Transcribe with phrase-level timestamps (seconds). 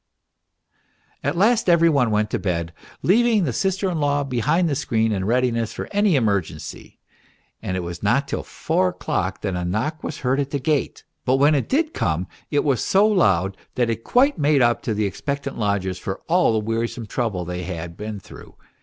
[1.23, 5.11] At last every one went to bed, leaving the sister in law behind the screen
[5.11, 6.97] in readiness for any emergency;
[7.61, 11.03] and it was not till four o'clock that a knock was heard at the gate,
[11.23, 14.95] but when it did come it was so loud that it quite made up to
[14.95, 18.55] the expectant lodgers for all the wearisome trouble they had been through.